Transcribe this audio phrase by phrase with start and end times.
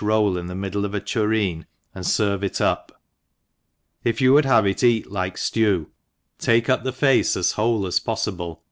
[0.03, 1.63] roU in the middle of a tureea,
[1.95, 2.05] iiind
[2.39, 2.91] ferveit up*.
[3.47, 5.89] ~ If you would have it cat, like <ftew,
[6.39, 8.57] t^ke up the face as whole as poflible^.